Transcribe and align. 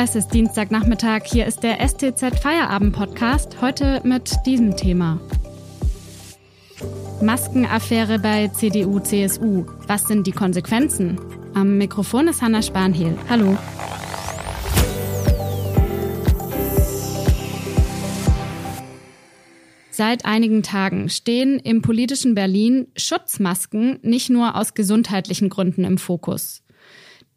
Es 0.00 0.14
ist 0.14 0.28
Dienstagnachmittag, 0.28 1.24
hier 1.24 1.44
ist 1.44 1.64
der 1.64 1.80
STZ 1.80 2.38
Feierabend 2.40 2.94
Podcast, 2.94 3.60
heute 3.60 4.00
mit 4.04 4.30
diesem 4.46 4.76
Thema. 4.76 5.20
Maskenaffäre 7.20 8.20
bei 8.20 8.46
CDU, 8.46 9.00
CSU. 9.00 9.66
Was 9.88 10.06
sind 10.06 10.28
die 10.28 10.32
Konsequenzen? 10.32 11.18
Am 11.52 11.78
Mikrofon 11.78 12.28
ist 12.28 12.42
Hanna 12.42 12.62
Spanhehl. 12.62 13.18
Hallo. 13.28 13.58
Seit 19.90 20.24
einigen 20.26 20.62
Tagen 20.62 21.08
stehen 21.08 21.58
im 21.58 21.82
politischen 21.82 22.36
Berlin 22.36 22.86
Schutzmasken 22.96 23.98
nicht 24.02 24.30
nur 24.30 24.54
aus 24.54 24.74
gesundheitlichen 24.74 25.48
Gründen 25.48 25.82
im 25.82 25.98
Fokus. 25.98 26.62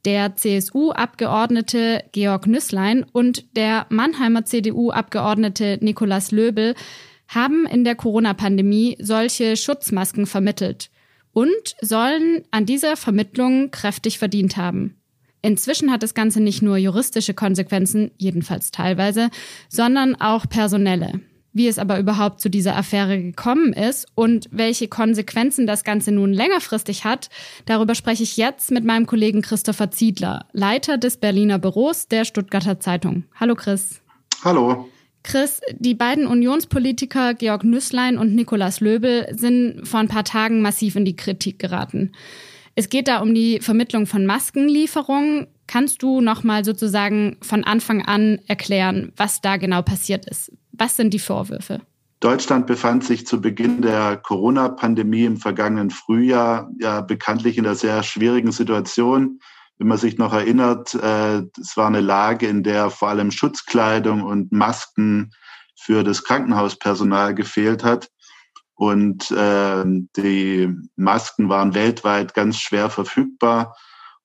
Der 0.06 0.36
CSU-Abgeordnete 0.36 2.04
Georg 2.12 2.48
Nüßlein 2.48 3.04
und 3.12 3.56
der 3.56 3.86
Mannheimer 3.90 4.46
CDU-Abgeordnete 4.46 5.78
Nikolaus 5.82 6.32
Löbel 6.32 6.76
haben 7.28 7.66
in 7.68 7.84
der 7.84 7.96
Corona-Pandemie 7.96 8.98
solche 9.00 9.56
Schutzmasken 9.56 10.26
vermittelt 10.26 10.90
und 11.34 11.76
sollen 11.82 12.44
an 12.52 12.66
dieser 12.66 12.98
Vermittlung 12.98 13.72
kräftig 13.72 14.18
verdient 14.20 14.58
haben. 14.58 14.98
Inzwischen 15.44 15.92
hat 15.92 16.04
das 16.04 16.14
Ganze 16.14 16.42
nicht 16.42 16.62
nur 16.62 16.78
juristische 16.78 17.34
Konsequenzen, 17.34 18.12
jedenfalls 18.18 18.72
teilweise, 18.72 19.30
sondern 19.70 20.16
auch 20.16 20.48
personelle 20.48 21.22
wie 21.54 21.68
es 21.68 21.80
aber 21.80 22.00
überhaupt 22.00 22.42
zu 22.42 22.50
dieser 22.50 22.76
Affäre 22.76 23.22
gekommen 23.22 23.74
ist 23.74 24.08
und 24.16 24.48
welche 24.52 24.88
Konsequenzen 24.88 25.68
das 25.68 25.84
Ganze 25.84 26.12
nun 26.12 26.34
längerfristig 26.34 27.04
hat, 27.04 27.30
darüber 27.66 27.96
spreche 27.96 28.24
ich 28.24 28.38
jetzt 28.38 28.72
mit 28.72 28.86
meinem 28.86 29.06
Kollegen 29.06 29.42
Christopher 29.42 29.92
Ziedler, 29.92 30.46
Leiter 30.54 30.98
des 30.98 31.18
Berliner 31.18 31.60
Büros 31.60 32.08
der 32.08 32.26
Stuttgarter 32.26 32.80
Zeitung. 32.80 33.26
Hallo 33.36 33.56
Chris. 33.56 34.02
Hallo. 34.44 34.88
Chris, 35.24 35.62
die 35.78 35.94
beiden 35.94 36.26
Unionspolitiker 36.26 37.36
Georg 37.36 37.64
Nüßlein 37.64 38.18
und 38.18 38.34
Nikolaus 38.34 38.80
Löbel 38.80 39.28
sind 39.32 39.88
vor 39.88 40.00
ein 40.00 40.08
paar 40.08 40.24
Tagen 40.24 40.62
massiv 40.62 40.96
in 40.96 41.06
die 41.06 41.16
Kritik 41.16 41.60
geraten. 41.60 42.12
Es 42.76 42.90
geht 42.90 43.08
da 43.08 43.22
um 43.22 43.34
die 43.34 43.60
Vermittlung 43.60 44.08
von 44.08 44.26
Maskenlieferungen. 44.26 45.48
Kannst 45.68 46.04
du 46.04 46.22
noch 46.22 46.44
mal 46.44 46.66
sozusagen 46.66 47.38
von 47.42 47.64
Anfang 47.64 48.06
an 48.06 48.40
erklären, 48.48 49.12
was 49.18 49.42
da 49.42 49.58
genau 49.58 49.82
passiert 49.82 50.26
ist? 50.30 50.52
Was 50.72 50.96
sind 50.96 51.14
die 51.14 51.20
Vorwürfe? 51.20 51.82
Deutschland 52.22 52.68
befand 52.68 53.04
sich 53.04 53.26
zu 53.26 53.42
Beginn 53.42 53.82
der 53.82 54.16
Corona-Pandemie 54.18 55.26
im 55.26 55.38
vergangenen 55.38 55.90
Frühjahr 55.90 56.70
ja 56.80 57.02
bekanntlich 57.02 57.58
in 57.58 57.66
einer 57.66 57.76
sehr 57.76 58.04
schwierigen 58.04 58.52
Situation. 58.52 59.40
Wenn 59.80 59.88
man 59.88 59.98
sich 59.98 60.20
noch 60.20 60.32
erinnert, 60.32 60.94
äh, 60.94 61.42
es 61.60 61.76
war 61.76 61.88
eine 61.88 62.02
Lage, 62.02 62.46
in 62.48 62.62
der 62.62 62.92
vor 62.92 63.10
allem 63.10 63.32
Schutzkleidung 63.32 64.22
und 64.22 64.52
Masken 64.52 65.32
für 65.76 66.04
das 66.04 66.24
Krankenhauspersonal 66.24 67.34
gefehlt 67.34 67.84
hat. 67.84 68.12
Und 68.76 69.30
äh, 69.32 69.84
die 70.18 70.74
Masken 70.96 71.50
waren 71.50 71.74
weltweit 71.74 72.34
ganz 72.34 72.58
schwer 72.60 72.90
verfügbar. 72.90 73.76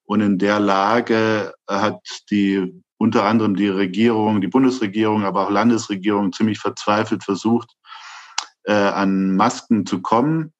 Und 0.03 0.21
in 0.21 0.37
der 0.37 0.59
Lage 0.59 1.53
hat 1.67 1.99
die 2.31 2.81
unter 2.97 3.25
anderem 3.25 3.55
die 3.55 3.67
Regierung, 3.67 4.41
die 4.41 4.47
Bundesregierung, 4.47 5.23
aber 5.23 5.45
auch 5.45 5.51
Landesregierung 5.51 6.33
ziemlich 6.33 6.59
verzweifelt 6.59 7.23
versucht, 7.23 7.75
äh, 8.63 8.73
an 8.73 9.35
Masken 9.35 9.85
zu 9.85 10.01
kommen. 10.01 10.53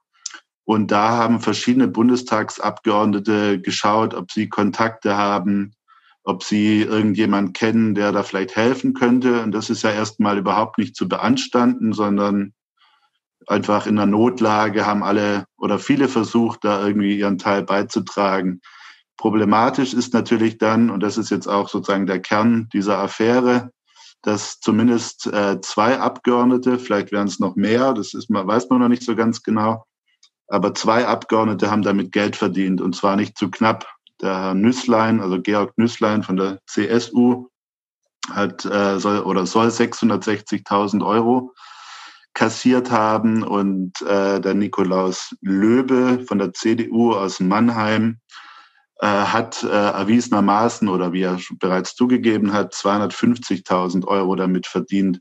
Und 0.64 0.92
da 0.92 1.12
haben 1.12 1.40
verschiedene 1.40 1.88
Bundestagsabgeordnete 1.88 3.62
geschaut, 3.62 4.14
ob 4.14 4.32
sie 4.32 4.50
Kontakte 4.50 5.18
haben, 5.18 5.74
ob 6.24 6.44
sie 6.44 6.82
irgendjemand 6.82 7.56
kennen, 7.56 7.96
der 7.96 8.12
da 8.12 8.22
vielleicht 8.22 8.56
helfen 8.56 8.94
könnte. 8.94 9.42
Und 9.42 9.54
das 9.54 9.70
ist 9.70 9.84
ja 9.84 9.92
erstmal 9.92 10.38
überhaupt 10.38 10.78
nicht 10.78 10.96
zu 10.96 11.08
beanstanden, 11.08 11.94
sondern 11.94 12.54
einfach 13.48 13.88
in 13.88 13.96
der 13.96 14.06
Notlage 14.06 14.86
haben 14.86 15.04
alle 15.04 15.46
oder 15.58 15.80
viele 15.80 16.08
versucht, 16.08 16.64
da 16.64 16.86
irgendwie 16.86 17.18
ihren 17.18 17.38
Teil 17.38 17.64
beizutragen. 17.64 18.62
Problematisch 19.16 19.94
ist 19.94 20.14
natürlich 20.14 20.58
dann, 20.58 20.90
und 20.90 21.02
das 21.02 21.18
ist 21.18 21.32
jetzt 21.32 21.48
auch 21.48 21.70
sozusagen 21.70 22.06
der 22.06 22.20
Kern 22.22 22.70
dieser 22.74 23.00
Affäre, 23.00 23.72
dass 24.22 24.60
zumindest 24.60 25.28
äh, 25.28 25.60
zwei 25.62 26.00
Abgeordnete, 26.00 26.78
vielleicht 26.78 27.12
wären 27.12 27.28
es 27.28 27.40
noch 27.40 27.56
mehr, 27.56 27.94
das 27.94 28.14
ist, 28.14 28.30
weiß 28.30 28.70
man 28.70 28.80
noch 28.80 28.90
nicht 28.90 29.04
so 29.04 29.16
ganz 29.16 29.42
genau, 29.42 29.86
aber 30.48 30.74
zwei 30.74 31.08
Abgeordnete 31.08 31.72
haben 31.72 31.82
damit 31.82 32.12
Geld 32.12 32.36
verdient 32.36 32.82
und 32.82 32.96
zwar 32.96 33.16
nicht 33.16 33.38
zu 33.38 33.50
knapp. 33.50 33.88
Der 34.22 34.36
Herr 34.36 34.54
Nüßlein, 34.56 35.22
also 35.22 35.40
Georg 35.42 35.78
Nüßlein 35.78 36.24
von 36.24 36.38
der 36.38 36.60
CSU, 36.66 37.48
hat 38.32 38.66
äh, 38.66 39.00
soll 39.00 39.20
oder 39.20 39.46
soll 39.46 39.68
660.000 39.68 41.06
Euro 41.06 41.54
kassiert 42.38 42.92
haben 42.92 43.42
und 43.42 44.00
äh, 44.04 44.40
der 44.40 44.54
Nikolaus 44.54 45.36
Löbe 45.42 46.24
von 46.28 46.38
der 46.38 46.54
CDU 46.54 47.14
aus 47.14 47.40
Mannheim 47.40 48.20
äh, 49.00 49.08
hat 49.08 49.64
äh, 49.64 49.68
erwiesenermaßen 49.68 50.88
oder 50.88 51.14
wie 51.14 51.24
er 51.24 51.40
bereits 51.60 51.96
zugegeben 51.96 52.54
hat, 52.54 52.76
250.000 52.76 54.06
Euro 54.06 54.36
damit 54.36 54.68
verdient. 54.68 55.20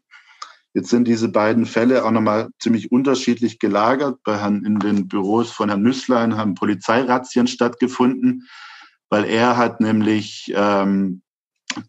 Jetzt 0.75 0.91
sind 0.91 1.09
diese 1.09 1.31
beiden 1.31 1.65
Fälle 1.65 2.05
auch 2.05 2.11
nochmal 2.11 2.51
ziemlich 2.61 2.93
unterschiedlich 2.93 3.59
gelagert. 3.61 4.19
Bei 4.23 4.37
Herrn, 4.37 4.63
in 4.67 4.79
den 4.79 5.09
Büros 5.09 5.51
von 5.51 5.71
Herrn 5.71 5.81
Nüßlein 5.81 6.37
haben 6.37 6.55
Polizeirazzien 6.55 7.47
stattgefunden, 7.47 8.47
weil 9.09 9.25
er 9.25 9.57
hat 9.57 9.81
nämlich 9.81 10.53
ähm, 10.55 11.23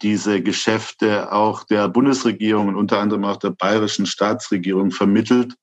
diese 0.01 0.41
Geschäfte 0.41 1.31
auch 1.31 1.63
der 1.63 1.87
Bundesregierung 1.89 2.67
und 2.69 2.75
unter 2.75 2.99
anderem 2.99 3.25
auch 3.25 3.37
der 3.37 3.51
bayerischen 3.51 4.05
Staatsregierung 4.05 4.91
vermittelt. 4.91 5.55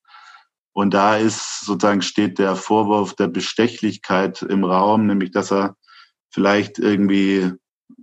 Und 0.73 0.93
da 0.93 1.17
ist 1.17 1.61
sozusagen 1.65 2.03
steht 2.03 2.39
der 2.39 2.57
Vorwurf 2.57 3.15
der 3.15 3.29
Bestechlichkeit 3.29 4.43
im 4.43 4.65
Raum, 4.65 5.07
nämlich 5.07 5.31
dass 5.31 5.53
er 5.53 5.77
vielleicht 6.31 6.79
irgendwie 6.79 7.53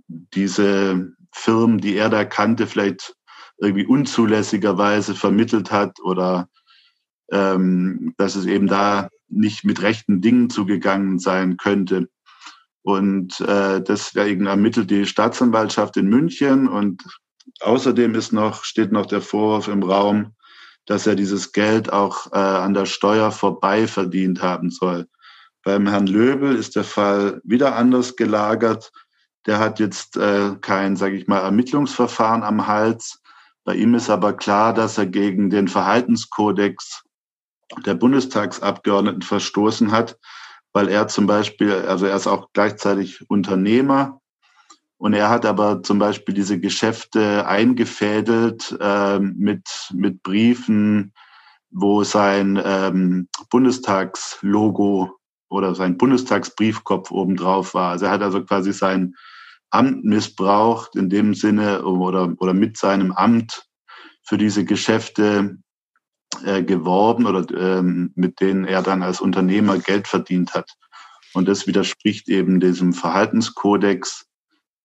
diese 0.08 1.12
Firmen, 1.32 1.78
die 1.78 1.96
er 1.96 2.08
da 2.08 2.24
kannte, 2.24 2.66
vielleicht 2.66 3.14
irgendwie 3.58 3.86
unzulässigerweise 3.86 5.14
vermittelt 5.14 5.70
hat 5.70 6.00
oder 6.00 6.48
ähm, 7.30 8.14
dass 8.16 8.34
es 8.34 8.46
eben 8.46 8.66
da 8.66 9.08
nicht 9.28 9.64
mit 9.64 9.82
rechten 9.82 10.20
Dingen 10.20 10.50
zugegangen 10.50 11.18
sein 11.18 11.56
könnte. 11.56 12.08
Und 12.82 13.40
äh, 13.40 13.80
deswegen 13.80 14.46
ermittelt 14.46 14.90
die 14.90 15.06
Staatsanwaltschaft 15.06 15.96
in 15.96 16.08
München 16.08 16.68
und 16.68 17.02
außerdem 17.60 18.14
ist 18.14 18.32
noch, 18.32 18.64
steht 18.64 18.92
noch 18.92 19.06
der 19.06 19.22
Vorwurf 19.22 19.68
im 19.68 19.82
Raum, 19.82 20.34
dass 20.86 21.06
er 21.06 21.14
dieses 21.14 21.52
Geld 21.52 21.92
auch 21.92 22.32
äh, 22.32 22.38
an 22.38 22.74
der 22.74 22.86
Steuer 22.86 23.30
vorbei 23.30 23.86
verdient 23.86 24.42
haben 24.42 24.70
soll. 24.70 25.06
Beim 25.62 25.86
Herrn 25.86 26.08
Löbel 26.08 26.56
ist 26.56 26.74
der 26.74 26.84
Fall 26.84 27.40
wieder 27.44 27.76
anders 27.76 28.16
gelagert. 28.16 28.90
Der 29.46 29.60
hat 29.60 29.78
jetzt 29.78 30.16
äh, 30.16 30.56
kein, 30.60 30.96
sage 30.96 31.16
ich 31.16 31.28
mal, 31.28 31.38
Ermittlungsverfahren 31.38 32.42
am 32.42 32.66
Hals. 32.66 33.20
Bei 33.64 33.74
ihm 33.76 33.94
ist 33.94 34.10
aber 34.10 34.32
klar, 34.32 34.74
dass 34.74 34.98
er 34.98 35.06
gegen 35.06 35.50
den 35.50 35.68
Verhaltenskodex 35.68 37.04
der 37.86 37.94
Bundestagsabgeordneten 37.94 39.22
verstoßen 39.22 39.92
hat, 39.92 40.18
weil 40.72 40.88
er 40.88 41.08
zum 41.08 41.26
Beispiel, 41.26 41.72
also 41.72 42.06
er 42.06 42.16
ist 42.16 42.26
auch 42.26 42.48
gleichzeitig 42.52 43.28
Unternehmer 43.28 44.20
und 44.96 45.14
er 45.14 45.30
hat 45.30 45.46
aber 45.46 45.82
zum 45.82 45.98
Beispiel 45.98 46.34
diese 46.34 46.60
Geschäfte 46.60 47.46
eingefädelt 47.46 48.76
äh, 48.80 49.18
mit, 49.18 49.68
mit 49.92 50.22
Briefen, 50.22 51.12
wo 51.70 52.04
sein 52.04 52.60
ähm, 52.64 53.28
Bundestagslogo 53.50 55.18
oder 55.48 55.74
sein 55.74 55.98
Bundestagsbriefkopf 55.98 57.10
obendrauf 57.10 57.74
war. 57.74 57.90
Also 57.90 58.06
er 58.06 58.12
hat 58.12 58.22
also 58.22 58.44
quasi 58.44 58.72
sein 58.72 59.14
Amt 59.70 60.04
missbraucht 60.04 60.96
in 60.96 61.08
dem 61.08 61.34
Sinne 61.34 61.84
oder, 61.84 62.34
oder 62.38 62.54
mit 62.54 62.76
seinem 62.76 63.10
Amt 63.12 63.66
für 64.22 64.38
diese 64.38 64.64
Geschäfte 64.64 65.56
äh, 66.44 66.62
geworben 66.62 67.26
oder 67.26 67.46
ähm, 67.78 68.12
mit 68.14 68.40
denen 68.40 68.64
er 68.64 68.82
dann 68.82 69.02
als 69.02 69.20
Unternehmer 69.20 69.78
Geld 69.78 70.08
verdient 70.08 70.54
hat. 70.54 70.70
Und 71.34 71.48
das 71.48 71.66
widerspricht 71.66 72.28
eben 72.28 72.60
diesem 72.60 72.92
Verhaltenskodex. 72.92 74.26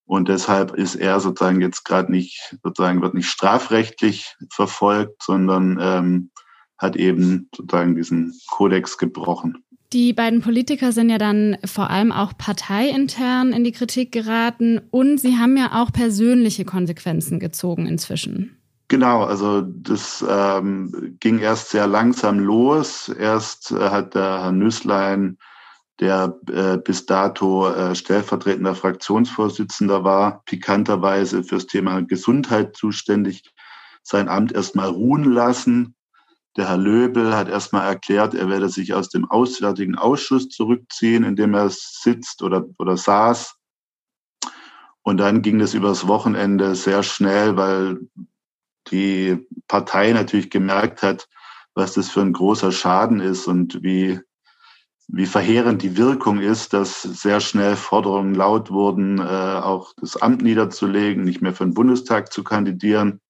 Und 0.06 0.30
deshalb 0.30 0.74
ist 0.74 0.96
er 0.96 1.20
sozusagen 1.20 1.62
jetzt 1.62 1.84
gerade 1.84 2.12
nicht, 2.12 2.56
sozusagen 2.64 3.02
wird 3.02 3.14
nicht 3.14 3.30
strafrechtlich 3.30 4.36
verfolgt, 4.54 5.22
sondern 5.22 5.78
ähm, 5.82 6.32
hat 6.78 6.96
eben 6.96 7.50
sozusagen 7.56 7.96
diesen 7.96 8.34
Kodex 8.50 8.98
gebrochen. 8.98 9.64
Die 9.94 10.12
beiden 10.12 10.42
Politiker 10.42 10.92
sind 10.92 11.10
ja 11.10 11.18
dann 11.18 11.58
vor 11.64 11.90
allem 11.90 12.12
auch 12.12 12.38
parteiintern 12.38 13.54
in 13.54 13.64
die 13.64 13.72
Kritik 13.72 14.12
geraten 14.12 14.82
und 14.92 15.18
sie 15.18 15.38
haben 15.38 15.56
ja 15.56 15.82
auch 15.82 15.94
persönliche 15.94 16.66
Konsequenzen 16.66 17.40
gezogen 17.40 17.86
inzwischen. 17.86 18.57
Genau, 18.90 19.24
also 19.24 19.62
das 19.62 20.26
ähm, 20.28 21.18
ging 21.20 21.40
erst 21.40 21.72
sehr 21.72 21.88
langsam 21.88 22.40
los. 22.40 23.10
Erst 23.10 23.72
äh, 23.72 23.90
hat 23.90 24.16
der 24.16 24.44
Herr 24.44 24.52
Nüßlein 24.52 25.38
der 26.00 26.40
äh, 26.50 26.78
bis 26.78 27.06
dato 27.06 27.70
äh, 27.70 27.96
stellvertretender 27.96 28.76
Fraktionsvorsitzender 28.76 30.04
war, 30.04 30.44
pikanterweise 30.46 31.44
fürs 31.44 31.66
Thema 31.66 32.02
Gesundheit 32.02 32.76
zuständig, 32.76 33.44
sein 34.04 34.30
Amt 34.30 34.52
erstmal 34.52 34.90
ruhen 34.90 35.24
lassen. 35.24 35.96
Der 36.56 36.70
Herr 36.70 36.78
Löbel 36.78 37.36
hat 37.36 37.50
erstmal 37.50 37.88
erklärt, 37.88 38.36
er 38.36 38.50
werde 38.50 38.70
sich 38.70 38.94
aus 38.94 39.10
dem 39.10 39.30
Auswärtigen 39.30 39.96
Ausschuss 39.96 40.50
zurückziehen, 40.50 41.24
in 41.24 41.36
dem 41.36 41.54
er 41.54 41.70
sitzt 41.70 42.42
oder, 42.44 42.66
oder 42.78 42.96
saß. 42.96 43.56
Und 45.02 45.18
dann 45.18 45.42
ging 45.42 45.62
es 45.62 45.74
übers 45.74 46.08
Wochenende 46.08 46.76
sehr 46.76 47.02
schnell, 47.02 47.58
weil 47.58 48.00
die 48.92 49.48
Partei 49.68 50.12
natürlich 50.12 50.50
gemerkt 50.50 51.04
hat, 51.04 51.28
was 51.74 51.94
das 51.94 52.10
für 52.10 52.22
ein 52.22 52.34
großer 52.34 52.72
Schaden 52.72 53.20
ist 53.20 53.48
und 53.48 53.84
wie 53.84 54.20
wie 55.10 55.26
verheerend 55.26 55.82
die 55.84 55.98
Wirkung 55.98 56.40
ist, 56.40 56.74
dass 56.74 57.02
sehr 57.02 57.40
schnell 57.40 57.78
Forderungen 57.78 58.36
laut 58.36 58.70
wurden, 58.72 59.20
äh, 59.20 59.22
auch 59.22 59.94
das 60.02 60.18
Amt 60.18 60.42
niederzulegen, 60.42 61.24
nicht 61.24 61.42
mehr 61.42 61.54
für 61.54 61.64
den 61.64 61.74
Bundestag 61.74 62.32
zu 62.34 62.44
kandidieren. 62.44 63.22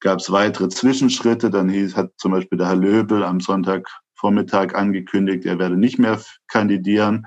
Gab 0.00 0.18
es 0.18 0.30
weitere 0.30 0.68
Zwischenschritte. 0.68 1.50
Dann 1.50 1.70
hieß, 1.70 1.96
hat 1.96 2.12
zum 2.18 2.32
Beispiel 2.32 2.58
der 2.58 2.68
Herr 2.68 2.76
Löbel 2.76 3.24
am 3.24 3.40
Sonntagvormittag 3.40 4.74
angekündigt, 4.74 5.46
er 5.46 5.58
werde 5.58 5.78
nicht 5.78 5.98
mehr 5.98 6.20
kandidieren 6.46 7.26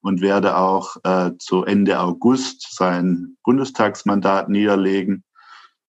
und 0.00 0.20
werde 0.20 0.56
auch 0.56 0.96
äh, 1.04 1.30
zu 1.38 1.64
Ende 1.64 2.00
August 2.00 2.76
sein 2.76 3.36
Bundestagsmandat 3.44 4.48
niederlegen. 4.48 5.22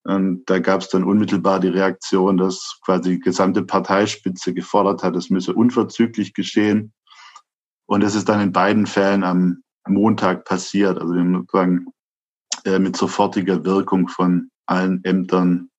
Und 0.08 0.46
da 0.46 0.60
gab 0.60 0.80
es 0.80 0.88
dann 0.88 1.04
unmittelbar 1.04 1.60
die 1.60 1.68
Reaktion, 1.68 2.38
dass 2.38 2.80
quasi 2.86 3.12
die 3.12 3.20
gesamte 3.20 3.62
Parteispitze 3.62 4.54
gefordert 4.54 5.04
hat, 5.04 5.18
es 5.18 5.30
müsse 5.30 5.54
unverzüglich 5.54 6.34
geschehen. 6.34 6.94
Und 7.88 8.04
es 8.04 8.16
ist 8.16 8.30
dann 8.30 8.40
in 8.40 8.54
beiden 8.54 8.86
Fällen 8.86 9.26
am 9.26 9.64
Montag 9.86 10.46
passiert, 10.46 10.98
also 10.98 11.14
sozusagen 11.14 11.88
äh, 12.64 12.80
mit 12.80 12.96
sofortiger 12.96 13.66
Wirkung 13.66 14.08
von 14.08 14.50
allen 14.66 15.04
Ämtern 15.04 15.72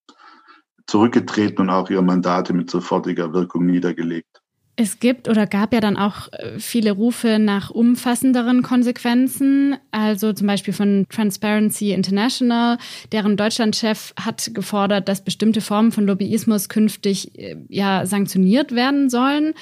zurückgetreten 0.86 1.62
und 1.62 1.70
auch 1.70 1.88
ihre 1.88 2.02
Mandate 2.02 2.52
mit 2.52 2.68
sofortiger 2.68 3.32
Wirkung 3.32 3.64
niedergelegt. 3.64 4.37
Es 4.80 5.00
gibt 5.00 5.28
oder 5.28 5.48
gab 5.48 5.72
ja 5.72 5.80
dann 5.80 5.96
auch 5.96 6.32
äh, 6.32 6.60
viele 6.60 6.92
Rufe 6.92 7.40
nach 7.40 7.70
umfassenderen 7.70 8.62
Konsequenzen, 8.62 9.76
also 9.90 10.32
zum 10.32 10.46
Beispiel 10.46 10.72
von 10.72 11.04
Transparency 11.08 11.90
International, 11.90 12.78
deren 13.10 13.36
Deutschlandchef 13.36 14.14
hat 14.16 14.52
gefordert, 14.54 15.08
dass 15.08 15.24
bestimmte 15.24 15.62
Formen 15.62 15.90
von 15.90 16.06
Lobbyismus 16.06 16.68
künftig 16.68 17.36
äh, 17.36 17.56
ja 17.68 18.06
sanktioniert 18.06 18.72
werden 18.72 19.10
sollen. 19.10 19.54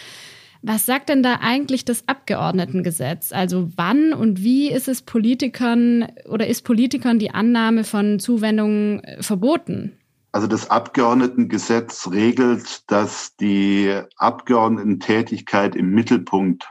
Was 0.61 0.85
sagt 0.85 1.09
denn 1.09 1.23
da 1.23 1.39
eigentlich 1.41 1.87
das 1.87 2.07
Abgeordnetengesetz? 2.07 3.33
Also 3.33 3.71
wann 3.75 4.13
und 4.13 4.43
wie 4.43 4.71
ist 4.71 4.87
es 4.87 5.01
Politikern 5.01 6.09
oder 6.29 6.47
ist 6.47 6.61
Politikern 6.61 7.19
die 7.19 7.31
Annahme 7.31 7.85
von 7.85 8.19
Zuwendungen 8.19 9.03
äh, 9.03 9.23
verboten? 9.23 9.93
Also 10.37 10.49
das 10.49 10.69
Abgeordnetengesetz 10.69 12.11
regelt, 12.13 12.91
dass 12.91 13.37
die 13.37 14.03
Abgeordnetentätigkeit 14.19 15.75
im 15.75 15.93
Mittelpunkt 15.93 16.71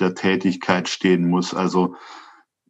der 0.00 0.14
Tätigkeit 0.14 0.88
stehen 0.88 1.28
muss. 1.28 1.52
Also 1.52 1.94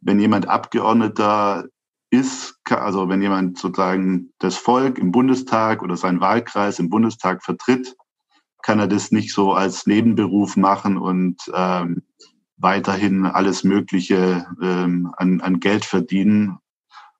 wenn 0.01 0.19
jemand 0.19 0.49
Abgeordneter 0.49 1.69
ist, 2.09 2.59
also 2.69 3.07
wenn 3.07 3.21
jemand 3.21 3.57
sozusagen 3.57 4.33
das 4.39 4.57
Volk 4.57 4.97
im 4.97 5.13
Bundestag 5.13 5.81
oder 5.81 5.95
seinen 5.95 6.19
Wahlkreis 6.19 6.77
im 6.77 6.89
Bundestag 6.89 7.41
vertritt, 7.41 7.95
kann 8.61 8.79
er 8.79 8.87
das 8.87 9.13
nicht 9.13 9.33
so 9.33 9.53
als 9.53 9.87
Nebenberuf 9.87 10.57
machen 10.57 10.97
und 10.97 11.37
ähm, 11.53 12.03
weiterhin 12.57 13.25
alles 13.25 13.63
Mögliche 13.63 14.45
ähm, 14.61 15.09
an, 15.15 15.39
an 15.39 15.61
Geld 15.61 15.85
verdienen. 15.85 16.57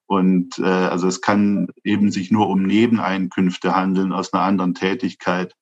Und 0.06 0.60
äh, 0.60 0.64
also 0.64 1.08
es 1.08 1.22
kann 1.22 1.68
eben 1.84 2.12
sich 2.12 2.32
nur 2.32 2.50
um 2.50 2.64
Nebeneinkünfte 2.64 3.76
handeln 3.76 4.12
aus 4.12 4.34
einer 4.34 4.44
anderen 4.44 4.74
Tätigkeit. 4.74 5.56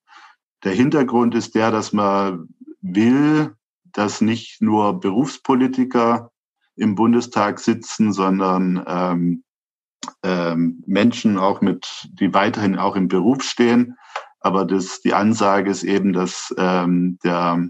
Der 0.64 0.74
Hintergrund 0.74 1.36
ist 1.36 1.56
der, 1.56 1.72
dass 1.72 1.94
man 1.94 2.50
will, 2.82 3.56
dass 3.84 4.22
nicht 4.22 4.62
nur 4.62 5.00
Berufspolitiker 5.00 6.32
im 6.76 6.96
Bundestag 6.96 7.60
sitzen, 7.60 8.14
sondern 8.14 8.84
ähm, 8.88 9.44
ähm, 10.24 10.84
Menschen 10.88 11.38
auch 11.38 11.62
mit, 11.62 12.10
die 12.14 12.34
weiterhin 12.34 12.78
auch 12.78 12.96
im 12.96 13.08
Beruf 13.08 13.44
stehen. 13.44 13.98
Aber 14.40 14.66
das, 14.66 15.02
die 15.02 15.14
Ansage 15.14 15.70
ist 15.70 15.84
eben, 15.84 16.14
dass 16.14 16.54
ähm, 16.58 17.20
der, 17.24 17.68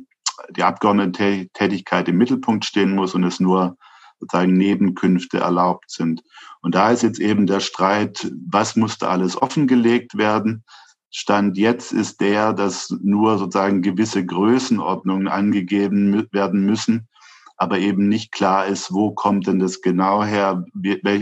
die 0.52 0.64
Abgeordnetentätigkeit 0.64 2.08
im 2.08 2.18
Mittelpunkt 2.18 2.66
stehen 2.66 2.96
muss 2.96 3.14
und 3.14 3.24
es 3.26 3.40
nur 3.40 3.78
sozusagen 4.20 4.54
Nebenkünfte 4.54 5.40
erlaubt 5.40 5.92
sind. 5.92 6.24
Und 6.62 6.76
da 6.76 6.92
ist 6.92 7.02
jetzt 7.04 7.20
eben 7.20 7.48
der 7.48 7.60
Streit, 7.60 8.32
was 8.48 8.76
musste 8.76 9.10
alles 9.10 9.42
offengelegt 9.42 10.18
werden. 10.18 10.64
Stand 11.10 11.58
jetzt 11.58 11.92
ist 11.92 12.22
der, 12.22 12.54
dass 12.54 12.90
nur 13.02 13.38
sozusagen 13.38 13.82
gewisse 13.82 14.26
Größenordnungen 14.26 15.28
angegeben 15.28 16.28
werden 16.32 16.66
müssen, 16.66 17.10
aber 17.58 17.80
eben 17.80 18.08
nicht 18.08 18.32
klar 18.32 18.66
ist, 18.66 18.94
wo 18.94 19.12
kommt 19.12 19.48
denn 19.48 19.60
das 19.60 19.82
genau 19.82 20.24
her, 20.24 20.64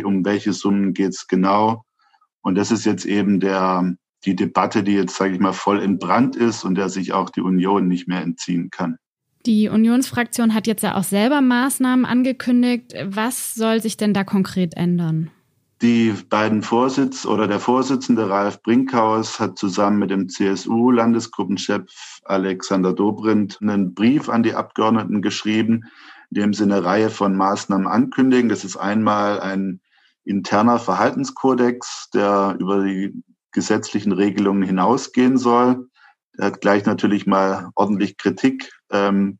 um 0.03 0.25
welche 0.25 0.53
Summen 0.53 0.93
geht 0.93 1.09
es 1.09 1.27
genau. 1.27 1.85
Und 2.41 2.55
das 2.55 2.71
ist 2.71 2.85
jetzt 2.85 3.05
eben 3.05 3.39
der, 3.39 3.95
die 4.25 4.35
Debatte, 4.35 4.83
die 4.83 4.93
jetzt, 4.93 5.15
sage 5.15 5.33
ich 5.33 5.39
mal, 5.39 5.53
voll 5.53 5.81
entbrannt 5.81 6.35
ist 6.35 6.63
und 6.63 6.75
der 6.75 6.89
sich 6.89 7.13
auch 7.13 7.29
die 7.29 7.41
Union 7.41 7.87
nicht 7.87 8.07
mehr 8.07 8.21
entziehen 8.21 8.69
kann. 8.69 8.97
Die 9.45 9.69
Unionsfraktion 9.69 10.53
hat 10.53 10.67
jetzt 10.67 10.83
ja 10.83 10.95
auch 10.95 11.03
selber 11.03 11.41
Maßnahmen 11.41 12.05
angekündigt. 12.05 12.93
Was 13.05 13.55
soll 13.55 13.81
sich 13.81 13.95
denn 13.95 14.13
da 14.13 14.23
konkret 14.23 14.75
ändern? 14.75 15.31
Die 15.81 16.13
beiden 16.29 16.61
Vorsitz 16.61 17.25
oder 17.25 17.47
der 17.47 17.61
Vorsitzende 17.61 18.29
Ralf 18.29 18.61
Brinkhaus 18.61 19.39
hat 19.39 19.57
zusammen 19.57 19.99
mit 19.99 20.11
dem 20.11 20.27
CSU-Landesgruppenchef 20.27 22.19
Alexander 22.25 22.91
Dobrindt 22.91 23.59
einen 23.61 23.93
Brief 23.93 24.27
an 24.27 24.43
die 24.43 24.55
Abgeordneten 24.55 25.21
geschrieben, 25.21 25.85
in 26.31 26.41
dem 26.41 26.53
sie 26.53 26.63
eine 26.63 26.83
Reihe 26.83 27.09
von 27.09 27.33
Maßnahmen 27.37 27.87
ankündigen. 27.87 28.49
Das 28.49 28.65
ist 28.65 28.75
einmal 28.75 29.39
ein 29.39 29.79
interner 30.25 30.79
Verhaltenskodex, 30.79 32.09
der 32.13 32.57
über 32.59 32.83
die 32.83 33.23
gesetzlichen 33.53 34.11
Regelungen 34.11 34.63
hinausgehen 34.63 35.37
soll. 35.37 35.87
Er 36.37 36.47
hat 36.47 36.59
gleich 36.59 36.85
natürlich 36.85 37.25
mal 37.25 37.69
ordentlich 37.75 38.17
Kritik 38.17 38.69
ähm, 38.91 39.39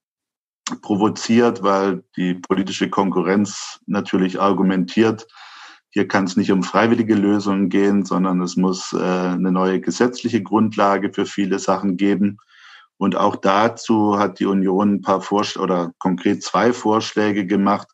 provoziert, 0.82 1.64
weil 1.64 2.04
die 2.16 2.36
politische 2.36 2.90
Konkurrenz 2.90 3.80
natürlich 3.88 4.40
argumentiert, 4.40 5.28
hier 5.92 6.08
kann 6.08 6.26
es 6.26 6.36
nicht 6.36 6.52
um 6.52 6.62
freiwillige 6.62 7.16
Lösungen 7.16 7.70
gehen, 7.70 8.06
sondern 8.06 8.42
es 8.42 8.56
muss 8.56 8.94
äh, 8.94 8.98
eine 8.98 9.52
neue 9.52 9.82
gesetzliche 9.82 10.44
Grundlage 10.44 11.12
für 11.12 11.26
viele 11.26 11.58
Sachen 11.58 11.98
geben. 11.98 12.38
Und 12.98 13.16
auch 13.16 13.36
dazu 13.36 14.20
hat 14.20 14.40
die 14.40 14.46
Union 14.46 14.96
ein 14.96 15.02
paar 15.02 15.22
Vorschläge 15.22 15.64
oder 15.64 15.92
konkret 15.98 16.44
zwei 16.44 16.74
Vorschläge 16.74 17.48
gemacht. 17.48 17.88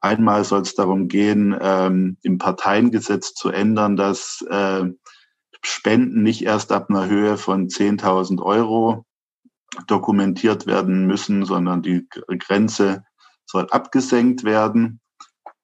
Einmal 0.00 0.44
soll 0.44 0.62
es 0.62 0.74
darum 0.74 1.08
gehen, 1.08 1.56
ähm, 1.60 2.16
im 2.22 2.38
Parteiengesetz 2.38 3.34
zu 3.34 3.48
ändern, 3.48 3.96
dass 3.96 4.44
äh, 4.48 4.84
Spenden 5.64 6.22
nicht 6.22 6.42
erst 6.42 6.70
ab 6.70 6.90
einer 6.90 7.06
Höhe 7.06 7.38
von 7.38 7.68
10.000 7.68 8.42
Euro 8.42 9.04
dokumentiert 9.86 10.66
werden 10.66 11.06
müssen, 11.06 11.44
sondern 11.44 11.82
die 11.82 12.06
Grenze 12.38 13.04
soll 13.46 13.68
abgesenkt 13.70 14.44
werden. 14.44 15.00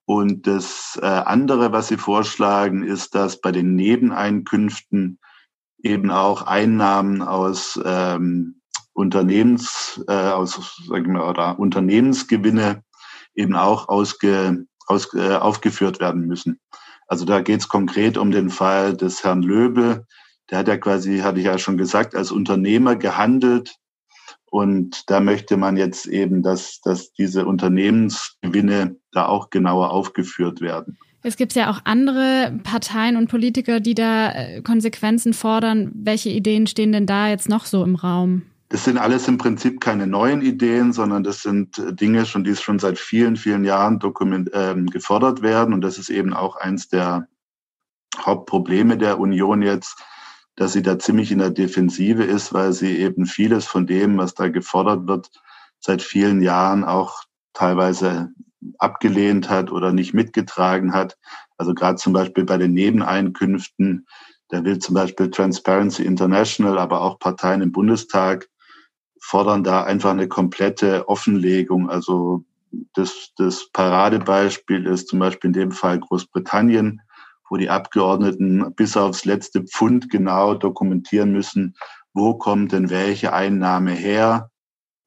Und 0.06 0.46
das 0.46 0.98
äh, 1.02 1.06
andere, 1.06 1.72
was 1.72 1.88
Sie 1.88 1.98
vorschlagen, 1.98 2.82
ist, 2.82 3.14
dass 3.14 3.40
bei 3.40 3.52
den 3.52 3.74
Nebeneinkünften 3.74 5.18
eben 5.82 6.10
auch 6.10 6.42
Einnahmen 6.42 7.22
aus 7.22 7.78
ähm, 7.84 8.62
Unternehmens, 8.94 10.02
äh, 10.08 10.12
aus, 10.12 10.82
sagen 10.88 11.12
wir, 11.12 11.26
oder 11.26 11.58
Unternehmensgewinne 11.58 12.82
eben 13.34 13.54
auch 13.54 13.88
ausge, 13.88 14.66
aus, 14.86 15.12
äh, 15.14 15.36
aufgeführt 15.36 16.00
werden 16.00 16.26
müssen. 16.26 16.58
Also 17.06 17.24
da 17.24 17.40
geht 17.40 17.60
es 17.60 17.68
konkret 17.68 18.18
um 18.18 18.30
den 18.30 18.50
Fall 18.50 18.96
des 18.96 19.22
Herrn 19.24 19.42
Löbel. 19.42 20.04
Der 20.50 20.58
hat 20.58 20.68
ja 20.68 20.76
quasi, 20.76 21.18
hatte 21.18 21.38
ich 21.38 21.46
ja 21.46 21.58
schon 21.58 21.76
gesagt, 21.76 22.14
als 22.14 22.32
Unternehmer 22.32 22.96
gehandelt. 22.96 23.76
Und 24.50 25.10
da 25.10 25.20
möchte 25.20 25.56
man 25.56 25.76
jetzt 25.76 26.06
eben, 26.06 26.42
dass, 26.42 26.80
dass 26.80 27.12
diese 27.12 27.46
Unternehmensgewinne 27.46 28.96
da 29.12 29.26
auch 29.26 29.50
genauer 29.50 29.90
aufgeführt 29.90 30.60
werden. 30.60 30.98
Es 31.22 31.36
gibt 31.36 31.54
ja 31.54 31.70
auch 31.70 31.80
andere 31.84 32.58
Parteien 32.62 33.16
und 33.16 33.28
Politiker, 33.28 33.80
die 33.80 33.94
da 33.94 34.30
äh, 34.30 34.62
Konsequenzen 34.62 35.34
fordern. 35.34 35.90
Welche 35.94 36.30
Ideen 36.30 36.66
stehen 36.66 36.92
denn 36.92 37.06
da 37.06 37.28
jetzt 37.28 37.48
noch 37.48 37.66
so 37.66 37.82
im 37.84 37.96
Raum? 37.96 38.42
Das 38.70 38.84
sind 38.84 38.98
alles 38.98 39.26
im 39.28 39.38
Prinzip 39.38 39.80
keine 39.80 40.06
neuen 40.06 40.42
Ideen, 40.42 40.92
sondern 40.92 41.24
das 41.24 41.42
sind 41.42 41.78
äh, 41.78 41.92
Dinge, 41.92 42.24
schon, 42.24 42.44
die 42.44 42.54
schon 42.54 42.78
seit 42.78 42.98
vielen, 42.98 43.36
vielen 43.36 43.64
Jahren 43.64 43.98
dokument, 43.98 44.52
äh, 44.52 44.74
gefordert 44.76 45.42
werden. 45.42 45.74
Und 45.74 45.80
das 45.80 45.98
ist 45.98 46.08
eben 46.08 46.34
auch 46.34 46.56
eins 46.56 46.88
der 46.88 47.26
Hauptprobleme 48.16 48.96
der 48.96 49.18
Union 49.18 49.62
jetzt, 49.62 49.96
dass 50.58 50.72
sie 50.72 50.82
da 50.82 50.98
ziemlich 50.98 51.30
in 51.30 51.38
der 51.38 51.50
Defensive 51.50 52.24
ist, 52.24 52.52
weil 52.52 52.72
sie 52.72 52.98
eben 52.98 53.26
vieles 53.26 53.64
von 53.64 53.86
dem, 53.86 54.18
was 54.18 54.34
da 54.34 54.48
gefordert 54.48 55.06
wird, 55.06 55.30
seit 55.78 56.02
vielen 56.02 56.42
Jahren 56.42 56.82
auch 56.82 57.22
teilweise 57.52 58.30
abgelehnt 58.78 59.48
hat 59.48 59.70
oder 59.70 59.92
nicht 59.92 60.14
mitgetragen 60.14 60.92
hat. 60.92 61.16
Also 61.58 61.74
gerade 61.74 61.94
zum 61.94 62.12
Beispiel 62.12 62.44
bei 62.44 62.56
den 62.56 62.72
Nebeneinkünften, 62.72 64.08
da 64.48 64.64
will 64.64 64.80
zum 64.80 64.96
Beispiel 64.96 65.30
Transparency 65.30 66.02
International, 66.02 66.76
aber 66.78 67.02
auch 67.02 67.20
Parteien 67.20 67.62
im 67.62 67.70
Bundestag 67.70 68.48
fordern 69.20 69.62
da 69.62 69.84
einfach 69.84 70.10
eine 70.10 70.26
komplette 70.26 71.08
Offenlegung. 71.08 71.88
Also 71.88 72.44
das, 72.94 73.30
das 73.36 73.70
Paradebeispiel 73.72 74.86
ist 74.86 75.06
zum 75.06 75.20
Beispiel 75.20 75.48
in 75.50 75.54
dem 75.54 75.70
Fall 75.70 76.00
Großbritannien, 76.00 77.00
wo 77.50 77.56
die 77.56 77.70
Abgeordneten 77.70 78.74
bis 78.74 78.96
aufs 78.96 79.24
letzte 79.24 79.62
Pfund 79.64 80.10
genau 80.10 80.54
dokumentieren 80.54 81.32
müssen, 81.32 81.76
wo 82.12 82.34
kommt 82.34 82.72
denn 82.72 82.90
welche 82.90 83.32
Einnahme 83.32 83.92
her, 83.92 84.50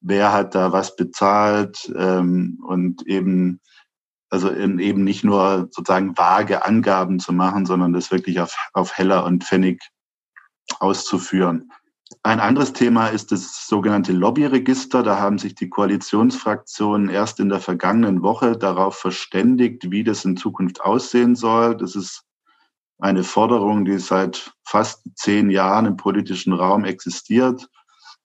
wer 0.01 0.33
hat 0.33 0.55
da 0.55 0.71
was 0.71 0.95
bezahlt 0.95 1.91
ähm, 1.95 2.59
und 2.65 3.05
eben 3.07 3.59
also 4.31 4.49
eben 4.53 5.03
nicht 5.03 5.25
nur 5.25 5.67
sozusagen 5.71 6.17
vage 6.17 6.65
Angaben 6.65 7.19
zu 7.19 7.33
machen, 7.33 7.65
sondern 7.65 7.91
das 7.91 8.11
wirklich 8.11 8.39
auf, 8.39 8.55
auf 8.71 8.97
Heller 8.97 9.25
und 9.25 9.43
Pfennig 9.43 9.81
auszuführen. 10.79 11.69
Ein 12.23 12.39
anderes 12.39 12.71
Thema 12.71 13.07
ist 13.07 13.31
das 13.31 13.67
sogenannte 13.67 14.13
Lobbyregister. 14.13 15.03
Da 15.03 15.19
haben 15.19 15.37
sich 15.37 15.55
die 15.55 15.69
Koalitionsfraktionen 15.69 17.09
erst 17.09 17.39
in 17.39 17.49
der 17.49 17.59
vergangenen 17.59 18.21
Woche 18.21 18.57
darauf 18.57 18.97
verständigt, 18.97 19.91
wie 19.91 20.03
das 20.03 20.23
in 20.23 20.37
Zukunft 20.37 20.81
aussehen 20.81 21.35
soll. 21.35 21.75
Das 21.75 21.95
ist 21.95 22.23
eine 23.01 23.23
Forderung, 23.23 23.83
die 23.83 23.97
seit 23.97 24.53
fast 24.63 25.01
zehn 25.15 25.49
Jahren 25.49 25.85
im 25.85 25.97
politischen 25.97 26.53
Raum 26.53 26.85
existiert. 26.85 27.67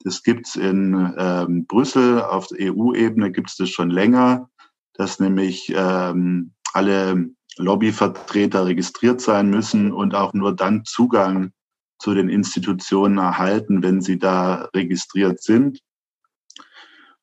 Das 0.04 0.22
gibt 0.22 0.46
es 0.46 0.56
in 0.56 1.14
ähm, 1.18 1.66
Brüssel, 1.66 2.22
auf 2.22 2.48
EU-Ebene 2.52 3.32
gibt 3.32 3.50
es 3.50 3.56
das 3.56 3.70
schon 3.70 3.90
länger, 3.90 4.48
dass 4.92 5.18
nämlich 5.18 5.72
ähm, 5.74 6.52
alle 6.74 7.30
Lobbyvertreter 7.56 8.66
registriert 8.66 9.20
sein 9.20 9.48
müssen 9.48 9.92
und 9.92 10.14
auch 10.14 10.34
nur 10.34 10.54
dann 10.54 10.84
Zugang 10.84 11.52
zu 11.98 12.12
den 12.12 12.28
Institutionen 12.28 13.16
erhalten, 13.16 13.82
wenn 13.82 14.02
sie 14.02 14.18
da 14.18 14.68
registriert 14.74 15.42
sind. 15.42 15.80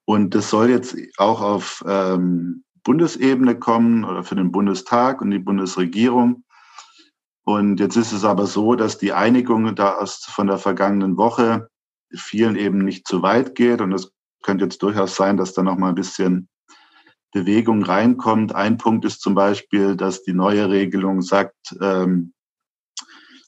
Und 0.06 0.34
das 0.34 0.50
soll 0.50 0.72
jetzt 0.72 0.98
auch 1.18 1.42
auf 1.42 1.84
ähm, 1.88 2.64
Bundesebene 2.84 3.58
kommen 3.58 4.04
oder 4.04 4.24
für 4.24 4.36
den 4.36 4.52
Bundestag 4.52 5.22
und 5.22 5.30
die 5.30 5.40
Bundesregierung. 5.40 6.43
Und 7.46 7.80
jetzt 7.80 7.98
ist 7.98 8.14
es 8.14 8.24
aber 8.24 8.48
so, 8.48 8.76
dass 8.76 8.98
die 8.98 9.14
Einigung 9.14 9.76
da 9.76 9.96
aus, 9.96 10.24
von 10.26 10.48
der 10.48 10.58
vergangenen 10.58 11.18
Woche 11.18 11.68
vielen 12.16 12.56
eben 12.56 12.80
nicht 12.80 13.08
zu 13.08 13.22
weit 13.22 13.56
geht. 13.56 13.82
Und 13.82 13.92
es 13.92 14.12
könnte 14.44 14.66
jetzt 14.66 14.82
durchaus 14.82 15.16
sein, 15.16 15.38
dass 15.38 15.54
da 15.54 15.64
noch 15.64 15.78
mal 15.78 15.90
ein 15.90 15.96
bisschen 15.96 16.48
Bewegung 17.32 17.84
reinkommt. 17.84 18.56
Ein 18.56 18.78
Punkt 18.78 19.04
ist 19.06 19.22
zum 19.22 19.36
Beispiel, 19.36 19.98
dass 19.98 20.24
die 20.24 20.34
neue 20.34 20.70
Regelung 20.70 21.22
sagt, 21.22 21.76
ähm, 21.82 22.34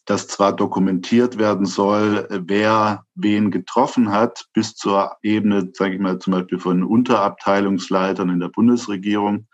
dass 0.05 0.27
zwar 0.27 0.55
dokumentiert 0.55 1.37
werden 1.37 1.65
soll, 1.65 2.27
wer 2.29 3.05
wen 3.15 3.49
getroffen 3.49 4.11
hat, 4.11 4.45
bis 4.53 4.75
zur 4.75 5.15
Ebene, 5.23 5.71
sage 5.73 5.95
ich 5.95 5.99
mal, 5.99 6.19
zum 6.19 6.33
Beispiel 6.33 6.59
von 6.59 6.83
Unterabteilungsleitern 6.83 8.29
in 8.29 8.39
der 8.39 8.49
Bundesregierung, 8.49 9.47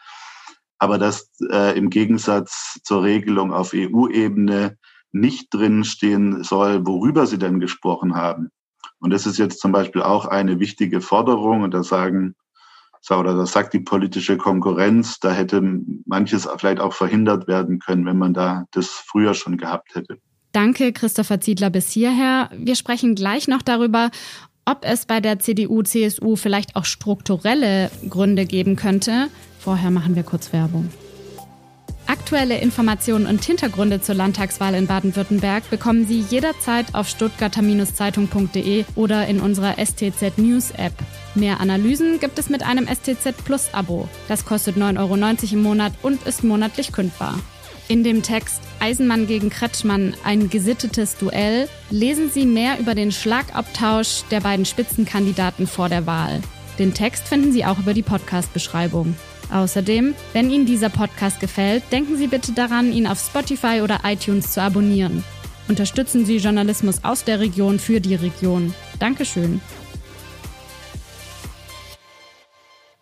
aber 0.82 0.98
dass 0.98 1.30
äh, 1.52 1.78
im 1.78 1.92
Gegensatz 1.92 2.80
zur 2.84 3.04
Regelung 3.04 3.54
auf 3.54 3.74
EU-Ebene 3.76 4.80
nicht 5.12 5.54
drin 5.54 5.84
stehen 5.84 6.44
soll, 6.44 6.88
worüber 6.88 7.28
sie 7.28 7.38
denn 7.38 7.60
gesprochen 7.60 8.16
haben. 8.16 8.50
Und 9.00 9.12
das 9.12 9.28
ist 9.28 9.38
jetzt 9.38 9.60
zum 9.60 9.72
Beispiel 9.72 10.02
auch 10.02 10.26
eine 10.26 10.60
wichtige 10.60 11.00
Forderung. 11.00 11.62
Und 11.62 11.76
da 11.76 11.84
sagen, 11.84 12.34
oder 13.12 13.36
das 13.36 13.52
sagt 13.52 13.74
die 13.74 13.80
politische 13.82 14.38
Konkurrenz, 14.38 15.20
da 15.20 15.32
hätte 15.32 15.62
manches 16.08 16.50
vielleicht 16.58 16.80
auch 16.80 16.94
verhindert 16.94 17.48
werden 17.48 17.78
können, 17.78 18.08
wenn 18.08 18.18
man 18.18 18.34
da 18.34 18.66
das 18.72 18.88
früher 18.88 19.36
schon 19.36 19.58
gehabt 19.58 19.94
hätte. 19.94 20.18
Danke, 20.52 20.94
Christopher 20.94 21.40
Ziedler, 21.40 21.70
bis 21.70 21.92
hierher. 21.92 22.50
Wir 22.58 22.76
sprechen 22.76 23.14
gleich 23.14 23.48
noch 23.48 23.62
darüber, 23.62 24.10
ob 24.66 24.84
es 24.84 25.06
bei 25.06 25.20
der 25.20 25.38
CDU, 25.38 25.84
CSU 25.84 26.36
vielleicht 26.36 26.76
auch 26.76 26.86
strukturelle 26.86 27.92
Gründe 28.10 28.48
geben 28.48 28.76
könnte, 28.76 29.28
Vorher 29.62 29.92
machen 29.92 30.16
wir 30.16 30.24
kurz 30.24 30.52
Werbung. 30.54 30.90
Aktuelle 32.08 32.58
Informationen 32.60 33.28
und 33.28 33.44
Hintergründe 33.46 34.02
zur 34.02 34.16
Landtagswahl 34.16 34.74
in 34.74 34.88
Baden-Württemberg 34.88 35.70
bekommen 35.70 36.08
Sie 36.08 36.20
jederzeit 36.20 36.96
auf 36.96 37.08
stuttgarter-zeitung.de 37.08 38.86
oder 38.96 39.28
in 39.28 39.40
unserer 39.40 39.76
STZ 39.78 40.38
News 40.38 40.72
App. 40.72 40.94
Mehr 41.36 41.60
Analysen 41.60 42.20
gibt 42.20 42.40
es 42.40 42.50
mit 42.50 42.64
einem 42.64 42.88
STZ 42.88 43.46
Plus 43.46 43.74
Abo. 43.74 44.10
Das 44.28 44.46
kostet 44.46 44.78
9,90 44.78 45.00
Euro 45.00 45.54
im 45.54 45.64
Monat 45.64 45.94
und 46.02 46.24
ist 46.24 46.44
monatlich 46.44 46.92
kündbar. 46.92 47.36
In 47.88 48.04
dem 48.04 48.24
Text 48.24 48.62
Eisenmann 48.80 49.28
gegen 49.28 49.50
Kretschmann, 49.50 50.16
ein 50.24 50.50
gesittetes 50.50 51.18
Duell, 51.18 51.70
lesen 51.90 52.32
Sie 52.32 52.46
mehr 52.46 52.80
über 52.80 52.96
den 52.96 53.12
Schlagabtausch 53.12 54.24
der 54.32 54.42
beiden 54.42 54.66
Spitzenkandidaten 54.66 55.68
vor 55.68 55.88
der 55.88 56.08
Wahl. 56.08 56.42
Den 56.80 56.94
Text 56.94 57.28
finden 57.28 57.52
Sie 57.52 57.64
auch 57.66 57.80
über 57.80 57.94
die 57.94 58.02
Podcast-Beschreibung. 58.02 59.16
Außerdem, 59.52 60.16
wenn 60.34 60.50
Ihnen 60.50 60.66
dieser 60.66 60.90
Podcast 60.90 61.40
gefällt, 61.40 61.84
denken 61.92 62.16
Sie 62.18 62.28
bitte 62.28 62.54
daran, 62.54 62.92
ihn 62.92 63.06
auf 63.06 63.20
Spotify 63.20 63.82
oder 63.82 64.00
iTunes 64.04 64.52
zu 64.52 64.62
abonnieren. 64.62 65.24
Unterstützen 65.68 66.26
Sie 66.26 66.38
Journalismus 66.38 67.04
aus 67.04 67.24
der 67.24 67.40
Region 67.40 67.80
für 67.80 68.00
die 68.00 68.16
Region. 68.16 68.74
Dankeschön. 69.00 69.62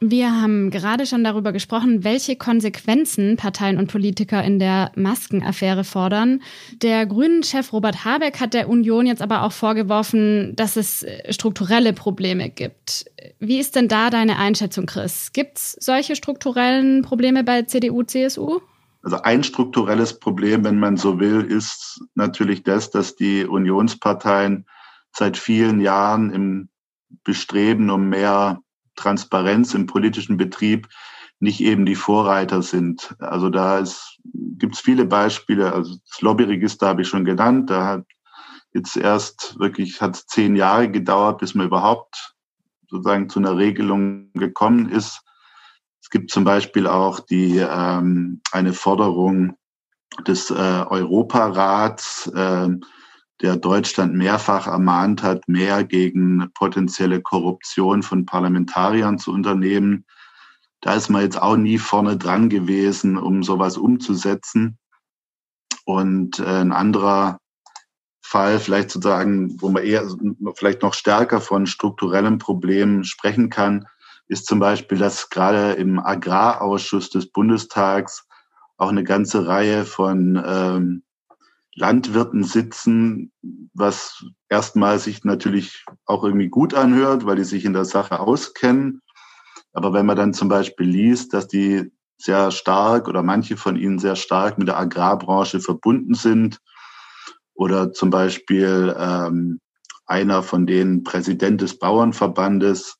Wir 0.01 0.41
haben 0.41 0.70
gerade 0.70 1.06
schon 1.06 1.25
darüber 1.25 1.51
gesprochen, 1.51 2.06
welche 2.06 2.38
Konsequenzen 2.38 3.36
Parteien 3.36 3.77
und 3.77 3.91
Politiker 3.91 4.41
in 4.41 4.58
der 4.58 4.94
Maskenaffäre 4.96 5.84
fordern. 5.84 6.41
Der 6.82 7.06
Grünen-Chef 7.06 7.74
Robert 7.74 8.06
Habeck 8.06 8.39
hat 8.39 8.53
der 8.53 8.70
Union 8.70 9.06
jetzt 9.06 9.22
aber 9.22 9.44
auch 9.44 9.51
vorgeworfen, 9.51 10.56
dass 10.56 10.77
es 10.77 11.03
äh, 11.03 11.34
strukturelle 11.34 11.91
Probleme 11.91 12.50
gibt. 12.50 13.12
Wie 13.39 13.60
ist 13.60 13.75
denn 13.75 13.89
da 13.89 14.10
deine 14.10 14.38
Einschätzung, 14.38 14.86
Chris? 14.86 15.34
Gibt 15.34 15.58
es 15.58 15.74
solche 15.74 16.15
strukturellen 16.15 17.01
Probleme 17.01 17.44
bei 17.44 17.63
CDU, 17.63 18.03
CSU? 18.03 18.62
Also 19.03 19.22
ein 19.24 19.44
strukturelles 19.44 20.18
Problem, 20.18 20.63
wenn 20.63 20.79
man 20.79 20.96
so 20.96 21.20
will, 21.20 21.41
ist 21.41 22.01
natürlich 22.15 22.63
das, 22.63 22.89
dass 22.89 23.18
die 23.18 23.44
Unionsparteien 23.44 24.65
seit 25.12 25.36
vielen 25.36 25.82
Jahren 25.82 26.32
im 26.32 26.70
Bestreben 27.25 27.89
um 27.89 28.08
mehr 28.08 28.62
Transparenz 29.00 29.74
im 29.74 29.86
politischen 29.86 30.38
Betrieb 30.38 30.88
nicht 31.39 31.62
eben 31.62 31.86
die 31.86 31.96
Vorreiter 31.96 32.62
sind. 32.62 33.15
Also 33.20 33.50
da 33.50 33.82
gibt 34.58 34.75
es 34.75 34.82
viele 34.82 35.06
Beispiele. 35.06 35.74
Also 35.74 35.96
das 36.10 36.22
Lobbyregister 36.22 36.88
habe 36.88 37.01
ich 37.01 37.08
schon 37.08 37.24
genannt. 37.24 37.70
Da 37.70 37.86
hat 37.86 38.06
jetzt 38.74 38.98
erst 38.98 39.58
wirklich 39.58 40.01
hat 40.01 40.18
zehn 40.18 40.56
Jahre 40.56 40.91
gedauert, 40.91 41.39
bis 41.39 41.56
man 41.56 41.68
überhaupt 41.68 42.36
sozusagen 42.89 43.29
zu 43.29 43.39
einer 43.39 43.58
Regelung 43.58 44.32
gekommen 44.34 44.89
ist. 44.89 45.22
Es 46.01 46.10
gibt 46.10 46.32
zum 46.32 46.44
Beispiel 46.44 46.88
auch 46.88 47.20
die 47.20 47.58
ähm, 47.58 48.41
eine 48.51 48.74
Forderung 48.74 49.56
des 50.27 50.50
äh, 50.50 50.53
Europarats, 50.53 52.27
äh, 52.36 52.70
der 53.41 53.55
Deutschland 53.55 54.15
mehrfach 54.15 54.67
ermahnt 54.67 55.24
hat, 55.24 55.48
mehr 55.48 55.84
gegen 55.84 56.51
potenzielle 56.53 57.22
Korruption 57.22 58.03
von 58.03 58.25
Parlamentariern 58.25 59.17
zu 59.17 59.31
unternehmen. 59.31 60.05
Da 60.81 60.93
ist 60.93 61.10
man 61.10 61.22
jetzt 61.22 61.41
auch 61.41 61.55
nie 61.55 61.77
vorne 61.77 62.17
dran 62.17 62.50
gewesen, 62.50 63.17
um 63.17 63.43
sowas 63.43 63.77
umzusetzen. 63.77 64.77
Und 65.86 66.39
äh, 66.39 66.62
ein 66.62 66.72
anderer 66.72 67.39
Fall, 68.22 68.60
vielleicht 68.60 68.91
sozusagen, 68.91 69.60
wo 69.62 69.69
man 69.69 69.84
eher, 69.84 70.08
vielleicht 70.55 70.84
noch 70.84 70.93
stärker 70.93 71.41
von 71.41 71.65
strukturellen 71.65 72.38
Problemen 72.38 73.03
sprechen 73.03 73.50
kann, 73.50 73.88
ist 74.27 74.46
zum 74.46 74.60
Beispiel, 74.60 75.00
dass 75.00 75.29
gerade 75.29 75.72
im 75.74 76.00
Agrarausschuss 76.00 77.10
des 77.10 77.31
Bundestags 77.31 78.27
auch 78.77 78.89
eine 78.89 79.03
ganze 79.03 79.48
Reihe 79.48 79.84
von 79.84 80.41
ähm, 80.46 81.03
Landwirten 81.80 82.44
sitzen, 82.44 83.32
was 83.74 84.24
erstmal 84.50 85.00
sich 85.00 85.24
natürlich 85.24 85.86
auch 86.06 86.24
irgendwie 86.24 86.50
gut 86.50 86.74
anhört, 86.74 87.26
weil 87.26 87.38
die 87.38 87.44
sich 87.44 87.66
in 87.66 87.74
der 87.74 87.86
Sache 87.86 88.20
auskennen. 88.20 89.02
Aber 89.74 89.94
wenn 89.94 90.06
man 90.06 90.18
dann 90.18 90.34
zum 90.34 90.50
Beispiel 90.50 90.88
liest, 90.88 91.34
dass 91.34 91.48
die 91.48 91.92
sehr 92.18 92.52
stark 92.52 93.08
oder 93.08 93.24
manche 93.24 93.56
von 93.56 93.78
ihnen 93.78 93.98
sehr 93.98 94.16
stark 94.16 94.58
mit 94.58 94.68
der 94.68 94.78
Agrarbranche 94.78 95.62
verbunden 95.62 96.16
sind 96.16 96.60
oder 97.54 97.94
zum 97.94 98.10
Beispiel 98.10 98.94
ähm, 99.00 99.60
einer 100.06 100.44
von 100.44 100.68
denen 100.68 101.04
Präsident 101.04 101.62
des 101.62 101.80
Bauernverbandes 101.80 102.98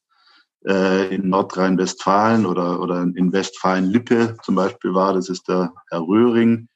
äh, 0.66 1.14
in 1.14 1.28
Nordrhein-Westfalen 1.28 2.46
oder, 2.46 2.80
oder 2.80 3.02
in 3.02 3.34
Westfalen-Lippe 3.34 4.38
zum 4.44 4.56
Beispiel 4.56 4.94
war, 4.94 5.14
das 5.14 5.28
ist 5.28 5.50
der 5.50 5.74
Herr 5.90 6.02
Röhring, 6.02 6.70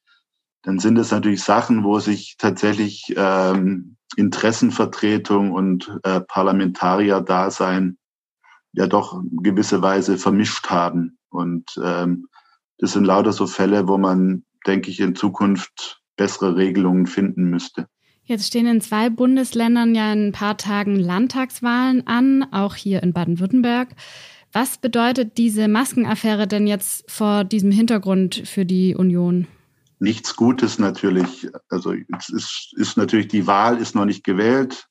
dann 0.63 0.79
sind 0.79 0.97
es 0.97 1.11
natürlich 1.11 1.43
Sachen, 1.43 1.83
wo 1.83 1.99
sich 1.99 2.35
tatsächlich 2.37 3.13
ähm, 3.15 3.97
Interessenvertretung 4.15 5.51
und 5.51 5.99
äh, 6.03 6.21
Parlamentarierdasein 6.21 7.97
ja 8.71 8.87
doch 8.87 9.21
gewisse 9.41 9.81
Weise 9.81 10.17
vermischt 10.17 10.69
haben. 10.69 11.17
Und 11.29 11.79
ähm, 11.83 12.27
das 12.79 12.93
sind 12.93 13.05
lauter 13.05 13.33
so 13.33 13.45
Fälle, 13.45 13.87
wo 13.87 13.97
man, 13.97 14.45
denke 14.65 14.89
ich, 14.89 14.99
in 14.99 15.15
Zukunft 15.15 16.01
bessere 16.15 16.55
Regelungen 16.55 17.07
finden 17.07 17.49
müsste. 17.49 17.87
Jetzt 18.23 18.47
stehen 18.47 18.65
in 18.65 18.79
zwei 18.79 19.09
Bundesländern 19.09 19.93
ja 19.93 20.13
in 20.13 20.29
ein 20.29 20.31
paar 20.31 20.57
Tagen 20.57 20.95
Landtagswahlen 20.95 22.07
an, 22.07 22.47
auch 22.51 22.75
hier 22.75 23.03
in 23.03 23.11
Baden-Württemberg. 23.11 23.89
Was 24.53 24.77
bedeutet 24.77 25.37
diese 25.37 25.67
Maskenaffäre 25.67 26.47
denn 26.47 26.67
jetzt 26.67 27.11
vor 27.11 27.43
diesem 27.43 27.71
Hintergrund 27.71 28.43
für 28.45 28.65
die 28.65 28.95
Union? 28.95 29.47
Nichts 30.03 30.35
Gutes 30.35 30.79
natürlich. 30.79 31.49
Also 31.69 31.93
es 31.93 32.27
ist, 32.27 32.73
ist 32.75 32.97
natürlich, 32.97 33.29
die 33.29 33.47
Wahl 33.47 33.77
ist 33.77 33.95
noch 33.95 34.03
nicht 34.03 34.25
gewählt. 34.25 34.89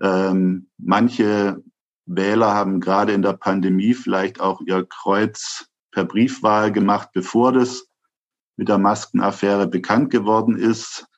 Ähm, 0.00 0.70
manche 0.78 1.60
Wähler 2.06 2.54
haben 2.54 2.78
gerade 2.78 3.12
in 3.12 3.22
der 3.22 3.32
Pandemie 3.32 3.92
vielleicht 3.92 4.40
auch 4.40 4.60
ihr 4.60 4.86
Kreuz 4.88 5.66
per 5.90 6.04
Briefwahl 6.04 6.70
gemacht, 6.70 7.08
bevor 7.12 7.50
das 7.50 7.88
mit 8.56 8.68
der 8.68 8.78
Maskenaffäre 8.78 9.66
bekannt 9.66 10.10
geworden 10.10 10.56
ist. 10.56 11.08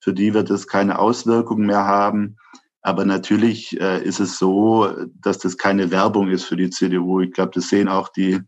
Für 0.00 0.12
die 0.12 0.34
wird 0.34 0.50
es 0.50 0.66
keine 0.66 0.98
Auswirkungen 0.98 1.64
mehr 1.64 1.86
haben. 1.86 2.36
Aber 2.82 3.06
natürlich 3.06 3.80
äh, 3.80 4.04
ist 4.04 4.20
es 4.20 4.36
so, 4.36 4.92
dass 5.22 5.38
das 5.38 5.56
keine 5.56 5.90
Werbung 5.90 6.28
ist 6.28 6.44
für 6.44 6.56
die 6.56 6.68
CDU. 6.68 7.22
Ich 7.22 7.32
glaube, 7.32 7.52
das 7.54 7.70
sehen 7.70 7.88
auch 7.88 8.10
die 8.10 8.42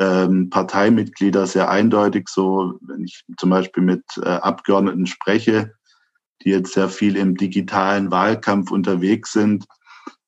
ähm, 0.00 0.48
Parteimitglieder 0.48 1.46
sehr 1.46 1.68
eindeutig 1.68 2.28
so. 2.28 2.78
Wenn 2.80 3.04
ich 3.04 3.22
zum 3.36 3.50
Beispiel 3.50 3.82
mit 3.82 4.02
äh, 4.16 4.28
Abgeordneten 4.28 5.06
spreche, 5.06 5.74
die 6.42 6.50
jetzt 6.50 6.72
sehr 6.72 6.88
viel 6.88 7.16
im 7.16 7.36
digitalen 7.36 8.10
Wahlkampf 8.10 8.70
unterwegs 8.70 9.32
sind, 9.32 9.66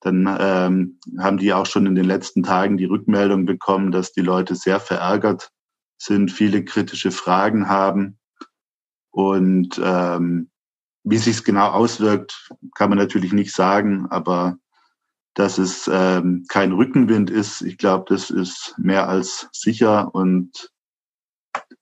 dann 0.00 0.36
ähm, 0.38 0.98
haben 1.18 1.38
die 1.38 1.54
auch 1.54 1.64
schon 1.64 1.86
in 1.86 1.94
den 1.94 2.04
letzten 2.04 2.42
Tagen 2.42 2.76
die 2.76 2.84
Rückmeldung 2.84 3.46
bekommen, 3.46 3.92
dass 3.92 4.12
die 4.12 4.20
Leute 4.20 4.56
sehr 4.56 4.78
verärgert 4.78 5.50
sind, 5.96 6.30
viele 6.30 6.64
kritische 6.64 7.10
Fragen 7.10 7.68
haben. 7.68 8.18
Und 9.10 9.80
ähm, 9.82 10.50
wie 11.04 11.18
sich 11.18 11.36
es 11.36 11.44
genau 11.44 11.68
auswirkt, 11.68 12.50
kann 12.74 12.90
man 12.90 12.98
natürlich 12.98 13.32
nicht 13.32 13.54
sagen, 13.54 14.06
aber 14.10 14.58
dass 15.34 15.58
es 15.58 15.88
ähm, 15.92 16.44
kein 16.48 16.72
Rückenwind 16.72 17.30
ist, 17.30 17.62
ich 17.62 17.78
glaube, 17.78 18.04
das 18.08 18.30
ist 18.30 18.74
mehr 18.78 19.08
als 19.08 19.48
sicher. 19.52 20.14
Und 20.14 20.70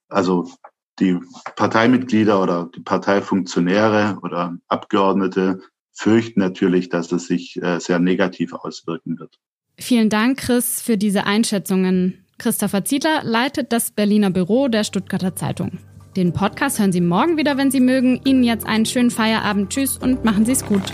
also 0.09 0.49
die 0.99 1.19
Parteimitglieder 1.55 2.41
oder 2.41 2.69
die 2.75 2.81
Parteifunktionäre 2.81 4.19
oder 4.21 4.57
Abgeordnete 4.67 5.61
fürchten 5.91 6.39
natürlich, 6.39 6.89
dass 6.89 7.11
es 7.11 7.27
sich 7.27 7.61
äh, 7.61 7.79
sehr 7.79 7.99
negativ 7.99 8.53
auswirken 8.53 9.19
wird. 9.19 9.37
Vielen 9.77 10.09
Dank, 10.09 10.39
Chris, 10.39 10.81
für 10.81 10.97
diese 10.97 11.25
Einschätzungen. 11.25 12.25
Christopher 12.37 12.85
Ziedler 12.85 13.21
leitet 13.23 13.71
das 13.71 13.91
Berliner 13.91 14.31
Büro 14.31 14.67
der 14.67 14.83
Stuttgarter 14.83 15.35
Zeitung. 15.35 15.79
Den 16.15 16.33
Podcast 16.33 16.79
hören 16.79 16.91
Sie 16.91 17.01
morgen 17.01 17.37
wieder, 17.37 17.57
wenn 17.57 17.71
Sie 17.71 17.79
mögen. 17.79 18.21
Ihnen 18.25 18.43
jetzt 18.43 18.65
einen 18.65 18.85
schönen 18.85 19.11
Feierabend. 19.11 19.69
Tschüss 19.69 19.97
und 19.97 20.25
machen 20.25 20.45
Sie 20.45 20.51
es 20.51 20.65
gut. 20.65 20.93